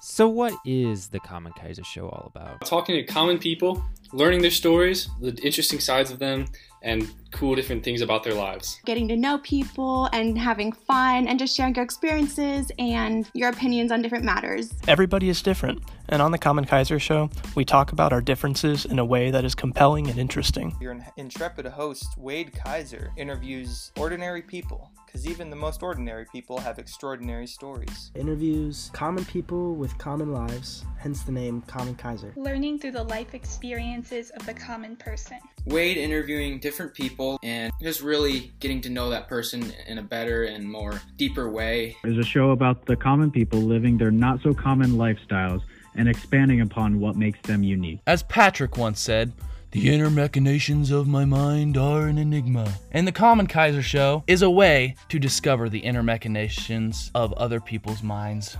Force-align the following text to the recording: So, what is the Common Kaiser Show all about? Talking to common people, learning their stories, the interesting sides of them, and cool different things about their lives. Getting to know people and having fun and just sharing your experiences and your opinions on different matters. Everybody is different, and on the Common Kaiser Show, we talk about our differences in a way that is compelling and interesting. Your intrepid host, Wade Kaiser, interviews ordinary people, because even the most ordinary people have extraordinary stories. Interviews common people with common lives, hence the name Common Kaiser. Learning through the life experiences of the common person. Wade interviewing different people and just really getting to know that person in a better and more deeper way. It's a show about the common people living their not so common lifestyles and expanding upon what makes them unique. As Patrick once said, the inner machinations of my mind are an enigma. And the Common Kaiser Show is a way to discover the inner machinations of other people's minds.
So, 0.00 0.28
what 0.28 0.54
is 0.64 1.08
the 1.08 1.20
Common 1.20 1.52
Kaiser 1.52 1.84
Show 1.84 2.08
all 2.08 2.30
about? 2.34 2.64
Talking 2.64 2.94
to 2.96 3.02
common 3.02 3.38
people, 3.38 3.82
learning 4.12 4.42
their 4.42 4.50
stories, 4.50 5.08
the 5.20 5.34
interesting 5.42 5.80
sides 5.80 6.10
of 6.10 6.18
them, 6.18 6.46
and 6.82 7.12
cool 7.30 7.54
different 7.54 7.84
things 7.84 8.00
about 8.00 8.24
their 8.24 8.34
lives. 8.34 8.80
Getting 8.84 9.08
to 9.08 9.16
know 9.16 9.38
people 9.38 10.08
and 10.12 10.38
having 10.38 10.72
fun 10.72 11.28
and 11.28 11.38
just 11.38 11.54
sharing 11.54 11.74
your 11.74 11.84
experiences 11.84 12.70
and 12.78 13.30
your 13.34 13.50
opinions 13.50 13.92
on 13.92 14.02
different 14.02 14.24
matters. 14.24 14.72
Everybody 14.86 15.28
is 15.28 15.42
different, 15.42 15.82
and 16.08 16.22
on 16.22 16.30
the 16.30 16.38
Common 16.38 16.64
Kaiser 16.64 16.98
Show, 16.98 17.30
we 17.54 17.64
talk 17.64 17.92
about 17.92 18.12
our 18.12 18.20
differences 18.20 18.84
in 18.84 18.98
a 18.98 19.04
way 19.04 19.30
that 19.30 19.44
is 19.44 19.54
compelling 19.54 20.08
and 20.08 20.18
interesting. 20.18 20.74
Your 20.80 20.98
intrepid 21.16 21.66
host, 21.66 22.16
Wade 22.16 22.52
Kaiser, 22.54 23.12
interviews 23.16 23.92
ordinary 23.98 24.42
people, 24.42 24.90
because 25.06 25.26
even 25.26 25.50
the 25.50 25.56
most 25.56 25.82
ordinary 25.82 26.26
people 26.32 26.58
have 26.58 26.78
extraordinary 26.78 27.46
stories. 27.46 28.10
Interviews 28.14 28.90
common 28.92 29.24
people 29.24 29.74
with 29.74 29.96
common 29.98 30.32
lives, 30.32 30.84
hence 30.98 31.22
the 31.22 31.32
name 31.32 31.62
Common 31.62 31.94
Kaiser. 31.94 32.32
Learning 32.36 32.78
through 32.78 32.92
the 32.92 33.04
life 33.04 33.34
experiences 33.34 34.30
of 34.30 34.44
the 34.46 34.54
common 34.54 34.96
person. 34.96 35.38
Wade 35.66 35.96
interviewing 35.96 36.58
different 36.68 36.92
people 36.92 37.38
and 37.42 37.72
just 37.80 38.02
really 38.02 38.52
getting 38.60 38.78
to 38.78 38.90
know 38.90 39.08
that 39.08 39.26
person 39.26 39.72
in 39.86 39.96
a 39.96 40.02
better 40.02 40.44
and 40.44 40.70
more 40.70 41.00
deeper 41.16 41.48
way. 41.48 41.96
It's 42.04 42.18
a 42.18 42.28
show 42.28 42.50
about 42.50 42.84
the 42.84 42.94
common 42.94 43.30
people 43.30 43.58
living 43.58 43.96
their 43.96 44.10
not 44.10 44.42
so 44.42 44.52
common 44.52 44.90
lifestyles 44.90 45.62
and 45.94 46.06
expanding 46.06 46.60
upon 46.60 47.00
what 47.00 47.16
makes 47.16 47.40
them 47.48 47.62
unique. 47.62 48.00
As 48.06 48.22
Patrick 48.22 48.76
once 48.76 49.00
said, 49.00 49.32
the 49.70 49.88
inner 49.88 50.10
machinations 50.10 50.90
of 50.90 51.08
my 51.08 51.24
mind 51.24 51.78
are 51.78 52.06
an 52.06 52.18
enigma. 52.18 52.70
And 52.92 53.06
the 53.06 53.12
Common 53.12 53.46
Kaiser 53.46 53.82
Show 53.82 54.22
is 54.26 54.42
a 54.42 54.50
way 54.50 54.94
to 55.08 55.18
discover 55.18 55.70
the 55.70 55.78
inner 55.78 56.02
machinations 56.02 57.10
of 57.14 57.32
other 57.32 57.60
people's 57.60 58.02
minds. 58.02 58.58